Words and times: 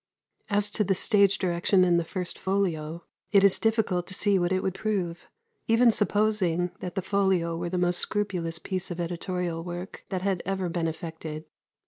As 0.49 0.71
to 0.71 0.83
the 0.83 0.95
stage 0.95 1.37
direction 1.37 1.83
in 1.83 1.97
the 1.97 2.03
first 2.03 2.35
folio, 2.39 3.03
it 3.31 3.43
is 3.43 3.59
difficult 3.59 4.07
to 4.07 4.15
see 4.15 4.39
what 4.39 4.51
it 4.51 4.63
would 4.63 4.73
prove, 4.73 5.27
even 5.67 5.91
supposing 5.91 6.71
that 6.79 6.95
the 6.95 7.03
folio 7.03 7.55
were 7.55 7.69
the 7.69 7.77
most 7.77 7.99
scrupulous 7.99 8.57
piece 8.57 8.89
of 8.89 8.99
editorial 8.99 9.63
work 9.63 10.03
that 10.09 10.23
had 10.23 10.41
ever 10.43 10.69
been 10.69 10.87
effected. 10.87 11.45